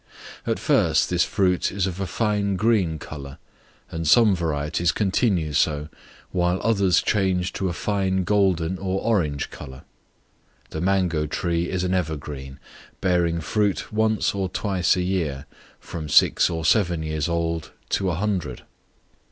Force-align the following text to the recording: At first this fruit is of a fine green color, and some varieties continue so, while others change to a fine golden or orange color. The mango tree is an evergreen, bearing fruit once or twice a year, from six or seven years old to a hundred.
At 0.47 0.57
first 0.57 1.11
this 1.11 1.23
fruit 1.23 1.71
is 1.71 1.85
of 1.85 1.99
a 2.01 2.07
fine 2.07 2.55
green 2.55 2.97
color, 2.97 3.37
and 3.91 4.07
some 4.07 4.35
varieties 4.35 4.91
continue 4.91 5.53
so, 5.53 5.89
while 6.31 6.59
others 6.63 7.03
change 7.03 7.53
to 7.53 7.69
a 7.69 7.73
fine 7.73 8.23
golden 8.23 8.79
or 8.79 8.99
orange 9.03 9.51
color. 9.51 9.83
The 10.71 10.81
mango 10.81 11.27
tree 11.27 11.69
is 11.69 11.83
an 11.83 11.93
evergreen, 11.93 12.59
bearing 12.99 13.41
fruit 13.41 13.93
once 13.93 14.33
or 14.33 14.49
twice 14.49 14.95
a 14.95 15.03
year, 15.03 15.45
from 15.79 16.09
six 16.09 16.49
or 16.49 16.65
seven 16.65 17.03
years 17.03 17.29
old 17.29 17.69
to 17.89 18.09
a 18.09 18.15
hundred. 18.15 18.63